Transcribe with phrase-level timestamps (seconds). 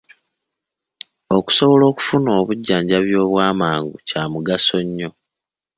[1.37, 5.09] Okusobola okufuna obujjanjabi obw’amangu kya mugaso nnyo.